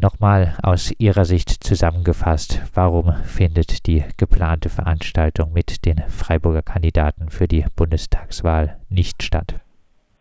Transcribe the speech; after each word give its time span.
Nochmal 0.00 0.54
aus 0.62 0.94
Ihrer 1.00 1.24
Sicht 1.24 1.50
zusammengefasst, 1.64 2.62
warum 2.72 3.12
findet 3.24 3.88
die 3.88 4.04
geplante 4.16 4.68
Veranstaltung 4.68 5.52
mit 5.52 5.84
den 5.86 5.96
Freiburger 6.08 6.62
Kandidaten 6.62 7.30
für 7.30 7.48
die 7.48 7.64
Bundestagswahl 7.76 8.76
nicht 8.88 9.24
statt? 9.24 9.56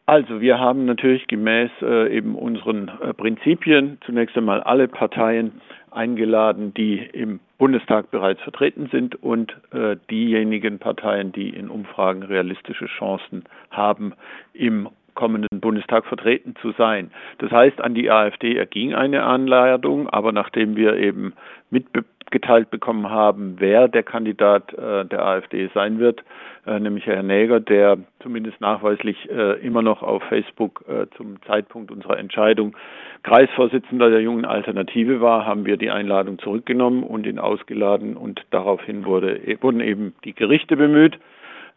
Also 0.07 0.41
wir 0.41 0.57
haben 0.57 0.85
natürlich 0.85 1.27
gemäß 1.27 1.69
äh, 1.83 2.15
eben 2.15 2.33
unseren 2.33 2.89
äh, 3.03 3.13
Prinzipien 3.13 3.99
zunächst 4.03 4.35
einmal 4.35 4.63
alle 4.63 4.87
Parteien 4.87 5.61
eingeladen, 5.91 6.73
die 6.73 6.97
im 6.97 7.39
Bundestag 7.59 8.09
bereits 8.09 8.41
vertreten 8.41 8.87
sind 8.91 9.21
und 9.21 9.55
äh, 9.73 9.95
diejenigen 10.09 10.79
Parteien, 10.79 11.33
die 11.33 11.49
in 11.49 11.69
Umfragen 11.69 12.23
realistische 12.23 12.87
Chancen 12.87 13.43
haben, 13.69 14.13
im 14.53 14.89
kommenden 15.17 15.59
Bundestag 15.59 16.05
vertreten 16.05 16.55
zu 16.61 16.71
sein. 16.77 17.11
Das 17.39 17.51
heißt, 17.51 17.81
an 17.81 17.93
die 17.93 18.09
AfD 18.09 18.55
erging 18.55 18.93
eine 18.95 19.23
Anladung, 19.23 20.07
aber 20.07 20.31
nachdem 20.31 20.77
wir 20.77 20.95
eben 20.95 21.33
mitgeteilt 21.69 22.69
bekommen 22.69 23.09
haben, 23.09 23.55
wer 23.57 23.89
der 23.89 24.03
Kandidat 24.03 24.73
äh, 24.73 25.03
der 25.03 25.25
AfD 25.25 25.69
sein 25.73 25.99
wird, 25.99 26.23
äh, 26.65 26.79
nämlich 26.79 27.05
Herr 27.05 27.23
Näger, 27.23 27.59
der 27.59 27.97
zumindest 28.21 28.61
nachweislich 28.61 29.29
äh, 29.29 29.59
immer 29.65 29.81
noch 29.81 30.03
auf 30.03 30.21
Facebook 30.23 30.85
äh, 30.87 31.07
zum 31.17 31.41
Zeitpunkt 31.43 31.91
unserer 31.91 32.17
Entscheidung 32.17 32.75
Kreisvorsitzender 33.23 34.09
der 34.09 34.21
jungen 34.21 34.45
Alternative 34.45 35.19
war, 35.19 35.45
haben 35.45 35.65
wir 35.65 35.77
die 35.77 35.89
Einladung 35.89 36.39
zurückgenommen 36.39 37.03
und 37.03 37.25
ihn 37.25 37.39
ausgeladen 37.39 38.15
und 38.15 38.45
daraufhin 38.51 39.05
wurde, 39.05 39.41
wurden 39.61 39.81
eben 39.81 40.13
die 40.23 40.33
Gerichte 40.33 40.77
bemüht. 40.77 41.17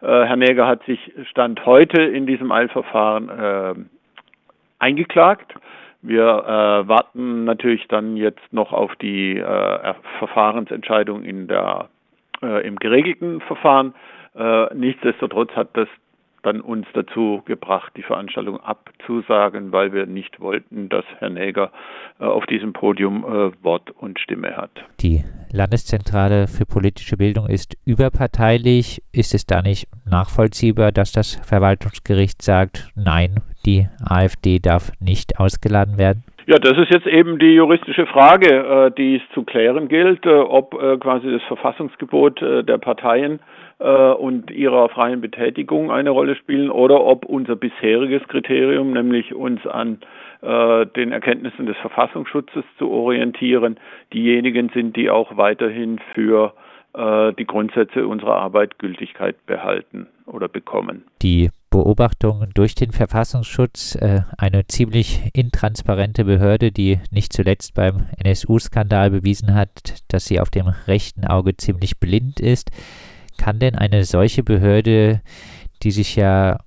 Äh, 0.03 0.25
Herr 0.25 0.37
Näger 0.37 0.67
hat 0.67 0.83
sich 0.85 1.13
Stand 1.31 1.65
heute 1.67 2.03
in 2.03 2.27
diesem 2.27 2.53
Eilverfahren 2.53 3.29
äh, 3.29 3.75
eingeklagt. 4.79 5.55
Wir 6.03 6.23
äh, 6.25 6.89
warten 6.89 7.45
natürlich 7.45 7.87
dann 7.89 8.17
jetzt 8.17 8.53
noch 8.53 8.73
auf 8.73 8.97
die 8.97 9.37
äh, 9.37 9.95
Verfahrensentscheidung 10.19 11.23
in 11.23 11.47
der, 11.47 11.91
äh, 12.43 12.67
im 12.67 12.77
geregelten 12.77 13.43
Verfahren. 13.43 13.95
Äh, 14.35 14.75
nichtsdestotrotz 14.75 15.51
hat 15.53 15.69
das 15.75 15.89
dann 16.43 16.61
uns 16.61 16.87
dazu 16.95 17.43
gebracht, 17.45 17.93
die 17.97 18.03
Veranstaltung 18.03 18.61
abzusagen, 18.61 19.73
weil 19.73 19.93
wir 19.93 20.07
nicht 20.07 20.41
wollten, 20.41 20.89
dass 20.89 21.05
Herr 21.19 21.31
Näger 21.31 21.71
äh, 22.19 22.25
auf 22.25 22.47
diesem 22.47 22.73
Podium 22.73 23.25
äh, 23.25 23.65
Wort 23.65 23.91
und 23.91 24.19
Stimme 24.19 24.57
hat. 24.57 24.71
Die 25.01 25.25
Landeszentrale 25.53 26.47
für 26.47 26.67
politische 26.67 27.17
Bildung 27.17 27.47
ist 27.47 27.77
überparteilich. 27.85 29.03
Ist 29.13 29.35
es 29.35 29.47
da 29.47 29.63
nicht 29.63 29.89
nachvollziehbar, 30.05 30.93
dass 30.93 31.13
das 31.13 31.35
Verwaltungsgericht 31.35 32.43
sagt, 32.43 32.91
nein, 32.95 33.41
die 33.67 33.89
AfD 34.03 34.59
darf 34.59 34.93
nicht 35.01 35.39
ausgeladen 35.39 35.99
werden? 35.99 36.25
Ja, 36.47 36.59
das 36.59 36.77
ist 36.79 36.91
jetzt 36.91 37.07
eben 37.07 37.39
die 37.39 37.55
juristische 37.55 38.07
Frage, 38.07 38.49
äh, 38.49 38.91
die 38.97 39.17
es 39.17 39.23
zu 39.35 39.45
klären 39.45 39.89
gilt, 39.89 40.25
äh, 40.25 40.31
ob 40.31 40.75
äh, 40.75 40.97
quasi 40.97 41.31
das 41.31 41.43
Verfassungsgebot 41.45 42.41
der 42.41 42.79
Parteien 42.79 43.41
und 43.79 44.51
ihrer 44.51 44.91
freien 44.91 45.23
Betätigung 45.23 45.91
eine 45.91 46.11
Rolle 46.11 46.37
spielen 46.37 46.71
oder 46.71 47.03
ob 47.03 47.25
unser 47.25 47.57
bisheriges 47.57 48.23
Kriterium, 48.29 48.93
nämlich 48.93 49.35
uns 49.35 49.67
an 49.67 50.01
den 50.43 51.13
Erkenntnissen 51.13 51.65
des 51.65 51.79
Verfassungsschutzes 51.79 52.65
zu 52.77 52.91
orientieren, 52.91 53.79
diejenigen 54.13 54.69
sind, 54.75 54.97
die 54.97 55.09
auch 55.09 55.39
weiterhin 55.39 55.99
für 56.15 56.53
die 56.95 57.47
Grundsätze 57.47 58.07
unserer 58.07 58.37
Arbeit 58.37 58.79
Gültigkeit 58.79 59.37
behalten 59.47 60.09
oder 60.27 60.49
bekommen. 60.49 61.05
Die 61.23 61.49
Beobachtungen 61.81 62.51
durch 62.53 62.75
den 62.75 62.93
Verfassungsschutz, 62.93 63.95
äh, 63.95 64.21
eine 64.37 64.67
ziemlich 64.67 65.31
intransparente 65.33 66.27
Behörde, 66.27 66.73
die 66.73 67.01
nicht 67.11 67.33
zuletzt 67.33 67.73
beim 67.73 68.07
NSU-Skandal 68.19 69.11
bewiesen 69.11 69.55
hat, 69.55 70.03
dass 70.09 70.27
sie 70.27 70.41
auf 70.41 70.51
dem 70.51 70.67
rechten 70.67 71.25
Auge 71.27 71.57
ziemlich 71.57 71.99
blind 71.99 72.39
ist. 72.39 72.71
Kann 73.39 73.61
denn 73.61 73.77
eine 73.77 74.05
solche 74.05 74.43
Behörde, 74.43 75.23
die 75.83 75.91
sich 75.91 76.17
ja 76.17 76.59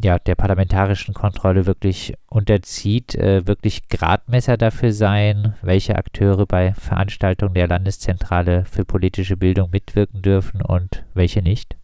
ja, 0.00 0.20
der 0.20 0.36
parlamentarischen 0.36 1.12
Kontrolle 1.12 1.66
wirklich 1.66 2.14
unterzieht, 2.30 3.16
äh, 3.16 3.44
wirklich 3.48 3.88
Gradmesser 3.88 4.56
dafür 4.56 4.92
sein, 4.92 5.54
welche 5.62 5.96
Akteure 5.96 6.46
bei 6.46 6.72
Veranstaltungen 6.74 7.54
der 7.54 7.66
Landeszentrale 7.66 8.64
für 8.64 8.84
politische 8.84 9.36
Bildung 9.36 9.70
mitwirken 9.72 10.22
dürfen 10.22 10.62
und 10.62 11.04
welche 11.14 11.42
nicht? 11.42 11.77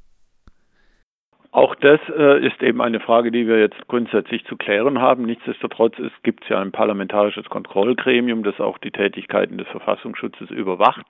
Auch 1.55 1.77
das 1.77 2.01
äh, 2.09 2.45
ist 2.45 2.61
eben 2.65 2.83
eine 2.83 2.99
Frage, 2.99 3.31
die 3.31 3.47
wir 3.47 3.61
jetzt 3.61 3.87
grundsätzlich 3.87 4.45
zu 4.47 4.57
klären 4.57 5.01
haben. 5.01 5.23
Nichtsdestotrotz 5.25 5.97
es 6.01 6.11
gibt 6.25 6.49
ja 6.49 6.61
ein 6.61 6.73
parlamentarisches 6.73 7.49
Kontrollgremium, 7.49 8.43
das 8.43 8.59
auch 8.59 8.77
die 8.79 8.91
Tätigkeiten 8.91 9.57
des 9.57 9.69
Verfassungsschutzes 9.69 10.51
überwacht. 10.51 11.07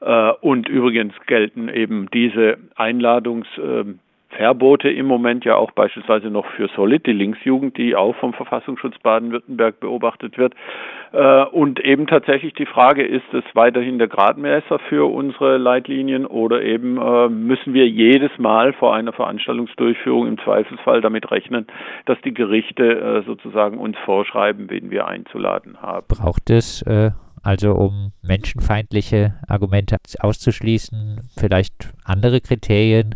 Äh, 0.00 0.32
und 0.40 0.68
übrigens 0.68 1.14
gelten 1.26 1.68
eben 1.68 2.08
diese 2.12 2.58
Einladungs- 2.76 3.56
äh, 3.56 3.94
Verbote 4.36 4.88
im 4.90 5.06
Moment 5.06 5.44
ja 5.44 5.56
auch 5.56 5.70
beispielsweise 5.70 6.28
noch 6.28 6.46
für 6.56 6.68
Solid, 6.74 7.06
die 7.06 7.12
Linksjugend, 7.12 7.76
die 7.76 7.94
auch 7.94 8.16
vom 8.16 8.32
Verfassungsschutz 8.32 8.98
Baden-Württemberg 8.98 9.80
beobachtet 9.80 10.38
wird. 10.38 10.54
Äh, 11.12 11.44
und 11.46 11.80
eben 11.80 12.06
tatsächlich 12.06 12.54
die 12.54 12.66
Frage, 12.66 13.04
ist 13.06 13.32
es 13.32 13.44
weiterhin 13.54 13.98
der 13.98 14.08
Gradmesser 14.08 14.78
für 14.88 15.10
unsere 15.10 15.58
Leitlinien 15.58 16.26
oder 16.26 16.62
eben 16.62 16.96
äh, 16.96 17.28
müssen 17.28 17.74
wir 17.74 17.88
jedes 17.88 18.36
Mal 18.38 18.72
vor 18.72 18.94
einer 18.94 19.12
Veranstaltungsdurchführung 19.12 20.26
im 20.26 20.38
Zweifelsfall 20.38 21.00
damit 21.00 21.30
rechnen, 21.30 21.66
dass 22.06 22.20
die 22.22 22.34
Gerichte 22.34 22.84
äh, 22.84 23.22
sozusagen 23.26 23.78
uns 23.78 23.96
vorschreiben, 24.04 24.70
wen 24.70 24.90
wir 24.90 25.06
einzuladen 25.06 25.80
haben. 25.80 26.06
Braucht 26.08 26.50
es 26.50 26.82
äh, 26.82 27.10
also 27.44 27.74
um 27.74 28.12
menschenfeindliche 28.22 29.34
Argumente 29.46 29.96
auszuschließen, 30.18 31.20
vielleicht 31.36 31.92
andere 32.02 32.40
Kriterien, 32.40 33.14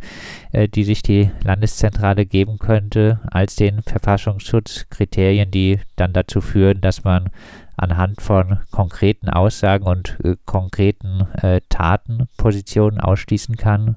äh, 0.52 0.68
die 0.68 0.84
sich 0.84 1.02
die 1.02 1.30
Landeszentrale 1.42 2.26
geben 2.26 2.58
könnte, 2.58 3.20
als 3.30 3.56
den 3.56 3.82
Verfassungsschutzkriterien, 3.82 5.50
die 5.50 5.80
dann 5.96 6.12
dazu 6.12 6.40
führen, 6.40 6.80
dass 6.80 7.04
man 7.04 7.30
anhand 7.76 8.20
von 8.20 8.60
konkreten 8.70 9.28
Aussagen 9.30 9.84
und 9.84 10.18
äh, 10.22 10.36
konkreten 10.44 11.26
äh, 11.42 11.60
Taten 11.68 12.28
Positionen 12.36 13.00
ausschließen 13.00 13.56
kann. 13.56 13.96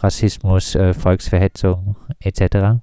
Rassismus, 0.00 0.74
äh, 0.74 0.94
Volksverhetzung 0.94 1.96
etc. 2.20 2.82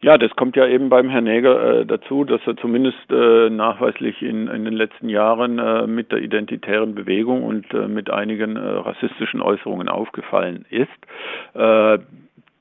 Ja, 0.00 0.16
das 0.16 0.30
kommt 0.36 0.54
ja 0.54 0.64
eben 0.66 0.90
beim 0.90 1.08
Herrn 1.08 1.24
Näger 1.24 1.80
äh, 1.80 1.86
dazu, 1.86 2.24
dass 2.24 2.40
er 2.46 2.56
zumindest 2.56 3.10
äh, 3.10 3.50
nachweislich 3.50 4.22
in, 4.22 4.46
in 4.46 4.64
den 4.64 4.74
letzten 4.74 5.08
Jahren 5.08 5.58
äh, 5.58 5.88
mit 5.88 6.12
der 6.12 6.22
identitären 6.22 6.94
Bewegung 6.94 7.42
und 7.42 7.72
äh, 7.74 7.88
mit 7.88 8.08
einigen 8.08 8.54
äh, 8.54 8.60
rassistischen 8.60 9.42
Äußerungen 9.42 9.88
aufgefallen 9.88 10.66
ist. 10.70 10.88
Äh, 11.54 11.98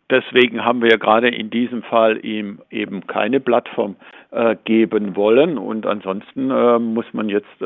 deswegen 0.09 0.65
haben 0.65 0.81
wir 0.81 0.89
ja 0.89 0.97
gerade 0.97 1.27
in 1.27 1.51
diesem 1.51 1.83
Fall 1.83 2.25
ihm 2.25 2.59
eben 2.71 3.05
keine 3.05 3.39
Plattform 3.39 3.95
geben 4.65 5.15
wollen 5.15 5.57
und 5.57 5.85
ansonsten 5.85 6.47
muss 6.93 7.05
man 7.13 7.29
jetzt 7.29 7.63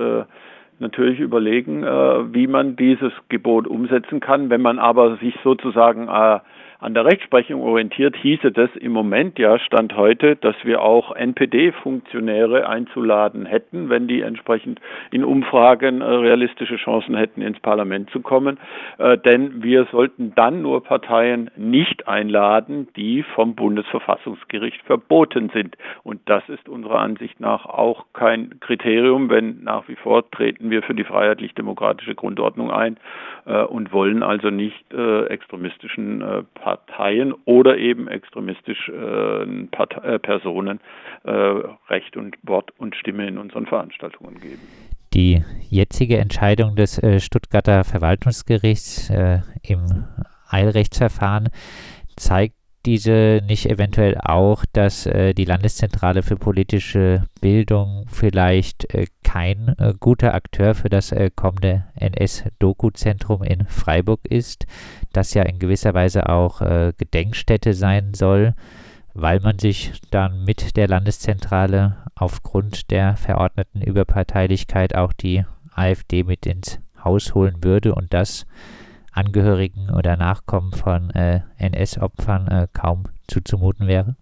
natürlich 0.80 1.20
überlegen, 1.20 1.82
wie 1.82 2.46
man 2.46 2.76
dieses 2.76 3.12
Gebot 3.30 3.66
umsetzen 3.66 4.20
kann. 4.20 4.52
Wenn 4.52 4.62
man 4.62 4.78
aber 4.78 5.18
sich 5.18 5.36
sozusagen 5.44 6.08
an 6.82 6.96
der 6.96 7.06
Rechtsprechung 7.06 7.62
orientiert, 7.62 8.16
hieße 8.16 8.52
das 8.52 8.70
im 8.76 8.92
Moment 8.92 9.38
ja, 9.38 9.60
Stand 9.60 9.96
heute, 9.96 10.36
dass 10.36 10.56
wir 10.64 10.82
auch 10.82 11.16
NPD-Funktionäre 11.16 12.68
einzuladen 12.68 13.46
hätten, 13.46 13.90
wenn 13.90 14.08
die 14.08 14.22
entsprechend 14.22 14.82
in 15.12 15.24
Umfragen 15.24 16.02
äh, 16.02 16.06
realistische 16.06 16.78
Chancen 16.78 17.16
hätten, 17.16 17.44
ins 17.44 17.60
Parlament 17.60 18.10
zu 18.10 18.22
kommen. 18.22 18.58
Äh, 18.98 19.20
denn 19.20 19.62
wir 19.62 19.86
sollten 19.92 20.34
dann 20.36 20.64
nur 20.64 20.84
Parteien 20.84 21.52
nicht 21.56 22.08
einladen, 22.08 22.88
die 22.96 23.22
vom 23.36 23.54
Bundesverfassungsgericht 23.54 24.82
verboten 24.82 25.52
sind. 25.54 25.78
Und 26.02 26.22
das 26.26 26.50
ist 26.50 26.68
unserer 26.68 27.00
Ansicht 27.00 27.40
nach 27.40 27.68
auch 27.68 28.06
kein 28.14 28.60
Kriterium, 28.60 29.30
wenn 29.30 29.64
nach 29.64 29.88
wie 29.88 29.96
vor 29.96 30.30
treten 30.32 30.72
wir 30.72 30.82
für 30.82 30.96
die 30.96 31.04
freiheitlich-demokratische 31.04 32.16
Grundordnung 32.16 32.72
ein 32.72 32.98
äh, 33.46 33.62
und 33.62 33.94
wollen 33.94 34.24
also 34.24 34.50
nicht 34.50 34.92
äh, 34.92 35.26
extremistischen 35.26 36.22
äh, 36.22 36.44
Parteien 36.78 37.34
oder 37.46 37.78
eben 37.78 38.08
extremistisch 38.08 38.90
äh, 38.90 39.46
Partei, 39.72 40.16
äh, 40.16 40.20
Personen 40.20 40.80
äh, 41.24 41.32
Recht 41.32 42.16
und 42.18 42.38
Wort 42.44 42.72
und 42.78 42.96
Stimme 42.96 43.28
in 43.28 43.38
unseren 43.38 43.66
Veranstaltungen 43.66 44.40
geben. 44.40 44.62
Die 45.14 45.44
jetzige 45.70 46.18
Entscheidung 46.18 46.78
des 46.78 47.02
Stuttgarter 47.22 47.84
Verwaltungsgerichts 47.84 49.12
im 49.62 50.06
Eilrechtsverfahren 50.48 51.50
zeigt 52.16 52.56
diese 52.86 53.42
nicht 53.48 53.68
eventuell 53.68 54.18
auch, 54.18 54.66
dass 54.74 55.06
äh, 55.06 55.34
die 55.34 55.46
Landeszentrale 55.46 56.24
für 56.24 56.36
politische 56.36 57.26
Bildung 57.40 58.06
vielleicht 58.08 58.94
äh, 58.94 59.06
kein 59.24 59.76
äh, 59.78 59.94
guter 60.00 60.34
Akteur 60.34 60.74
für 60.76 60.90
das 60.90 61.12
äh, 61.12 61.30
kommende 61.36 61.86
NS-Doku-Zentrum 61.96 63.44
in 63.44 63.66
Freiburg 63.66 64.22
ist, 64.26 64.66
das 65.14 65.34
ja 65.34 65.44
in 65.44 65.60
gewisser 65.60 65.94
Weise 65.94 66.30
auch 66.30 66.62
äh, 66.62 66.94
Gedenkstätte 66.98 67.74
sein 67.74 68.14
soll, 68.14 68.56
weil 69.14 69.40
man 69.40 69.60
sich 69.60 69.94
dann 70.10 70.44
mit 70.44 70.76
der 70.76 70.88
Landeszentrale 70.88 71.98
aufgrund 72.16 72.92
der 72.92 73.16
verordneten 73.16 73.82
Überparteilichkeit 73.82 74.96
auch 74.96 75.14
die 75.14 75.46
AfD 75.74 76.24
mit 76.24 76.46
ins 76.46 76.80
Haus 77.04 77.34
holen 77.34 77.64
würde 77.64 77.96
und 77.96 78.14
das 78.14 78.46
Angehörigen 79.12 79.90
oder 79.96 80.18
Nachkommen 80.18 80.72
von 80.72 81.10
äh, 81.12 81.42
NS-Opfern 81.58 82.48
äh, 82.48 82.68
kaum 82.74 83.04
zuzumuten 83.28 83.88
wäre? 83.88 84.16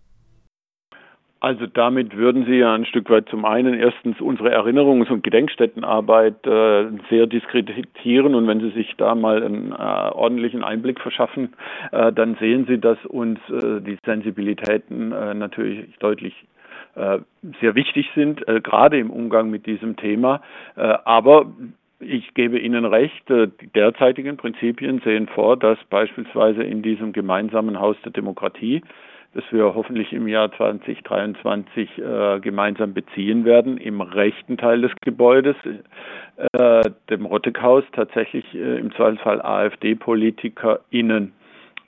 Also 1.42 1.68
damit 1.68 2.18
würden 2.18 2.46
Sie 2.46 2.56
ja 2.56 2.74
ein 2.74 2.86
Stück 2.86 3.10
weit 3.10 3.30
zum 3.30 3.46
einen 3.46 3.74
erstens 3.74 4.20
unsere 4.20 4.54
Erinnerungs- 4.54 5.10
und 5.10 5.24
Gedenkstättenarbeit 5.24 6.46
äh, 6.46 6.88
sehr 7.10 7.28
diskreditieren 7.28 8.36
und 8.36 8.46
wenn 8.48 8.60
Sie 8.60 8.72
sich 8.72 8.94
da 8.98 9.16
mal 9.16 9.42
einen 9.42 9.72
äh, 9.72 9.76
ordentlichen 9.76 10.66
Einblick 10.66 11.00
verschaffen, 11.00 11.54
äh, 11.94 12.12
dann 12.12 12.36
sehen 12.36 12.66
Sie, 12.68 12.78
dass 12.78 12.98
uns 13.06 13.40
äh, 13.50 13.80
die 13.80 13.98
Sensibilitäten 14.04 15.14
äh, 15.14 15.34
natürlich 15.34 15.98
deutlich 16.00 16.34
äh, 16.96 17.20
sehr 17.62 17.76
wichtig 17.76 18.10
sind, 18.16 18.46
gerade 18.46 19.00
im 19.00 19.10
Umgang 19.10 19.50
mit 19.50 19.66
diesem 19.66 19.96
Thema. 19.96 20.42
aber 20.76 21.46
ich 22.00 22.34
gebe 22.34 22.60
Ihnen 22.60 22.86
recht, 22.86 23.30
die 23.30 23.68
derzeitigen 23.76 24.38
Prinzipien 24.38 25.02
sehen 25.04 25.28
vor, 25.28 25.58
dass 25.58 25.78
beispielsweise 25.90 26.64
in 26.64 26.82
diesem 26.82 27.14
gemeinsamen 27.14 27.80
Haus 27.80 27.98
der 28.04 28.12
Demokratie 28.12 28.82
das 29.34 29.44
wir 29.52 29.76
hoffentlich 29.76 30.12
im 30.12 30.28
Jahr 30.28 30.52
2023 30.52 31.98
äh, 31.98 32.40
gemeinsam 32.40 32.94
beziehen 32.94 33.46
werden, 33.46 33.78
im 33.78 34.02
rechten 34.02 34.58
Teil 34.58 34.82
des 34.82 34.92
Gebäudes, 35.02 35.56
äh, 36.54 36.90
dem 37.10 37.26
Rottekhaus, 37.26 37.84
tatsächlich 37.94 38.46
äh, 38.56 38.80
im 38.80 38.92
Zweifelsfall 38.96 39.42
AfD-PolitikerInnen 39.42 41.34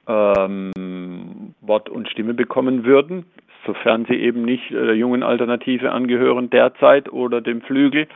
ähm, 0.07 1.55
Wort 1.61 1.89
und 1.89 2.09
Stimme 2.09 2.35
bekommen 2.35 2.85
würden, 2.85 3.25
sofern 3.65 4.05
sie 4.05 4.15
eben 4.15 4.43
nicht 4.43 4.69
äh, 4.69 4.85
der 4.85 4.95
jungen 4.95 5.23
Alternative 5.23 5.91
angehören 5.91 6.51
derzeit 6.51 7.11
oder 7.11 7.41
dem 7.41 7.61
Flügel. 7.61 8.07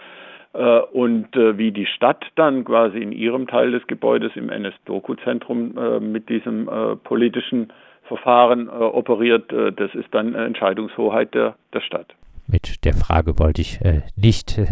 Äh, 0.56 0.80
und 0.94 1.36
äh, 1.36 1.58
wie 1.58 1.72
die 1.72 1.86
Stadt 1.86 2.26
dann 2.36 2.64
quasi 2.64 3.00
in 3.00 3.12
ihrem 3.12 3.48
Teil 3.48 3.72
des 3.72 3.86
Gebäudes 3.88 4.32
im 4.36 4.50
NS-Doku-Zentrum 4.50 5.78
äh, 5.78 6.00
mit 6.00 6.30
diesem 6.30 6.70
politischen 7.04 7.74
Verfahren 8.04 8.70
operiert, 8.70 9.52
das 9.52 9.96
ist 9.96 10.08
dann 10.12 10.36
Entscheidungshoheit 10.36 11.34
der, 11.34 11.56
der 11.74 11.82
Stadt. 11.82 12.14
Mit 12.48 12.86
der 12.86 12.94
Frage 12.94 13.40
wollte 13.40 13.62
ich 13.62 13.82
äh, 13.82 14.04
nicht 14.16 14.60
äh, 14.60 14.68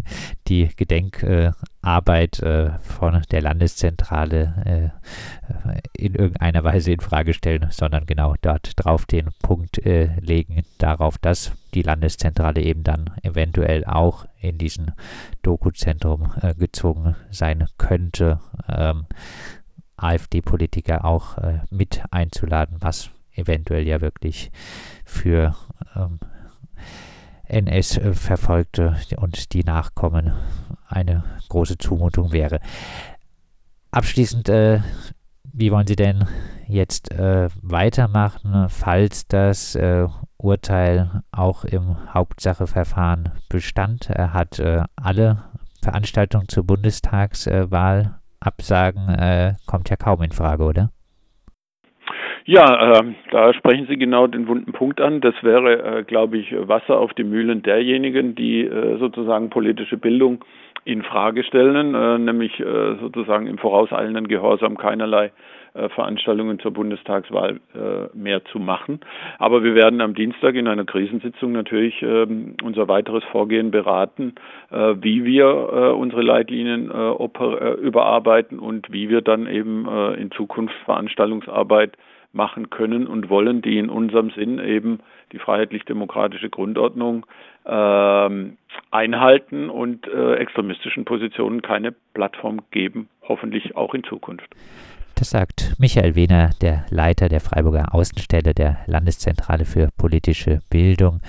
die 0.47 0.69
Gedenkarbeit 0.75 2.39
äh, 2.39 2.77
von 2.79 3.21
der 3.31 3.41
Landeszentrale 3.41 4.91
äh, 5.73 5.73
in 5.97 6.13
irgendeiner 6.13 6.63
Weise 6.63 6.91
in 6.91 6.99
Frage 6.99 7.33
stellen, 7.33 7.67
sondern 7.71 8.05
genau 8.05 8.35
dort 8.41 8.73
drauf 8.75 9.05
den 9.05 9.29
Punkt 9.41 9.77
legen, 9.83 10.63
darauf, 10.77 11.17
dass 11.17 11.51
die 11.73 11.81
Landeszentrale 11.81 12.61
eben 12.61 12.83
dann 12.83 13.09
eventuell 13.23 13.85
auch 13.85 14.25
in 14.39 14.57
diesen 14.57 14.91
Dokuzentrum 15.41 16.31
gezwungen 16.57 17.15
sein 17.31 17.67
könnte, 17.77 18.39
ähm, 18.67 19.05
AfD-Politiker 19.97 21.05
auch 21.05 21.37
mit 21.69 22.03
einzuladen, 22.11 22.77
was 22.79 23.09
eventuell 23.35 23.87
ja 23.87 24.01
wirklich 24.01 24.51
für 25.05 25.55
ähm, 25.95 26.19
NS-Verfolgte 27.47 28.97
und 29.17 29.53
die 29.53 29.63
Nachkommen 29.63 30.33
eine 30.87 31.23
große 31.49 31.77
Zumutung 31.77 32.31
wäre. 32.31 32.59
Abschließend, 33.91 34.49
äh, 34.49 34.79
wie 35.51 35.71
wollen 35.71 35.87
Sie 35.87 35.95
denn 35.95 36.25
jetzt 36.67 37.11
äh, 37.11 37.49
weitermachen, 37.61 38.67
falls 38.69 39.27
das 39.27 39.75
äh, 39.75 40.07
Urteil 40.37 41.21
auch 41.31 41.63
im 41.63 42.13
Hauptsacheverfahren 42.13 43.29
bestand? 43.49 44.09
Er 44.09 44.33
hat 44.33 44.59
äh, 44.59 44.83
alle 44.95 45.43
Veranstaltungen 45.83 46.47
zur 46.47 46.65
Bundestagswahl 46.65 48.19
absagen, 48.39 49.09
äh, 49.09 49.55
kommt 49.65 49.89
ja 49.89 49.95
kaum 49.95 50.23
in 50.23 50.31
Frage, 50.31 50.63
oder? 50.63 50.91
Ja, 52.45 52.99
äh, 52.99 53.13
da 53.31 53.53
sprechen 53.53 53.87
Sie 53.87 53.97
genau 53.97 54.27
den 54.27 54.47
wunden 54.47 54.73
Punkt 54.73 54.99
an. 54.99 55.21
Das 55.21 55.35
wäre, 55.43 55.99
äh, 55.99 56.03
glaube 56.03 56.37
ich, 56.37 56.53
Wasser 56.67 56.99
auf 56.99 57.13
die 57.13 57.23
Mühlen 57.23 57.63
derjenigen, 57.63 58.35
die 58.35 58.65
äh, 58.65 58.97
sozusagen 58.97 59.49
politische 59.49 59.97
Bildung 59.97 60.43
in 60.85 61.03
Frage 61.03 61.43
stellen, 61.43 61.95
äh, 61.95 62.17
nämlich 62.17 62.59
äh, 62.59 62.95
sozusagen 62.99 63.47
im 63.47 63.57
vorauseilenden 63.57 64.27
Gehorsam 64.27 64.77
keinerlei 64.77 65.31
äh, 65.73 65.87
Veranstaltungen 65.89 66.59
zur 66.59 66.71
Bundestagswahl 66.71 67.59
mehr 68.13 68.43
zu 68.45 68.59
machen. 68.59 68.99
Aber 69.39 69.63
wir 69.63 69.73
werden 69.75 70.01
am 70.01 70.13
Dienstag 70.13 70.55
in 70.55 70.67
einer 70.67 70.85
Krisensitzung 70.85 71.53
natürlich 71.53 72.01
ähm, 72.01 72.55
unser 72.61 72.87
weiteres 72.87 73.23
Vorgehen 73.31 73.71
beraten, 73.71 74.35
wie 74.69 75.23
wir 75.23 75.95
unsere 75.97 76.21
Leitlinien 76.21 76.85
überarbeiten 76.87 78.59
und 78.59 78.91
wie 78.91 79.09
wir 79.09 79.21
dann 79.21 79.47
eben 79.47 79.87
in 80.17 80.31
Zukunft 80.31 80.75
Veranstaltungsarbeit 80.85 81.93
machen 82.33 82.69
können 82.69 83.07
und 83.07 83.29
wollen, 83.29 83.61
die 83.61 83.77
in 83.77 83.89
unserem 83.89 84.31
Sinn 84.31 84.59
eben 84.59 84.99
die 85.31 85.39
freiheitlich-demokratische 85.39 86.49
Grundordnung 86.49 87.25
ähm, 87.65 88.57
einhalten 88.91 89.69
und 89.69 90.07
äh, 90.07 90.35
extremistischen 90.35 91.05
Positionen 91.05 91.61
keine 91.61 91.93
Plattform 92.13 92.61
geben, 92.71 93.07
hoffentlich 93.27 93.75
auch 93.75 93.93
in 93.93 94.03
Zukunft. 94.03 94.47
Das 95.15 95.29
sagt 95.29 95.75
Michael 95.77 96.15
Wehner, 96.15 96.49
der 96.61 96.85
Leiter 96.89 97.29
der 97.29 97.39
Freiburger 97.39 97.93
Außenstelle 97.93 98.53
der 98.53 98.79
Landeszentrale 98.87 99.65
für 99.65 99.89
politische 99.97 100.59
Bildung. 100.69 101.21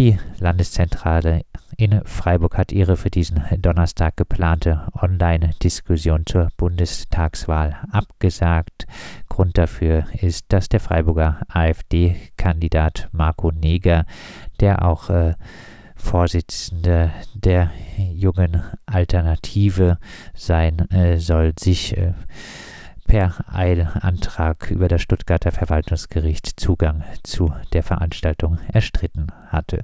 Die 0.00 0.18
Landeszentrale 0.38 1.42
in 1.76 2.00
Freiburg 2.06 2.56
hat 2.56 2.72
ihre 2.72 2.96
für 2.96 3.10
diesen 3.10 3.44
Donnerstag 3.58 4.16
geplante 4.16 4.88
Online-Diskussion 4.94 6.24
zur 6.24 6.48
Bundestagswahl 6.56 7.76
abgesagt. 7.92 8.86
Grund 9.28 9.58
dafür 9.58 10.06
ist, 10.18 10.46
dass 10.48 10.70
der 10.70 10.80
Freiburger 10.80 11.42
AfD-Kandidat 11.48 13.10
Marco 13.12 13.50
Neger, 13.50 14.06
der 14.60 14.86
auch 14.86 15.10
äh, 15.10 15.34
Vorsitzende 15.96 17.10
der 17.34 17.70
jungen 17.98 18.62
Alternative 18.86 19.98
sein 20.32 20.90
äh, 20.90 21.18
soll, 21.18 21.52
sich 21.58 21.94
äh, 21.98 22.14
per 23.10 23.34
Eilantrag 23.52 24.70
über 24.70 24.86
das 24.86 25.02
Stuttgarter 25.02 25.50
Verwaltungsgericht 25.50 26.60
Zugang 26.60 27.02
zu 27.24 27.52
der 27.72 27.82
Veranstaltung 27.82 28.58
erstritten 28.72 29.32
hatte. 29.48 29.78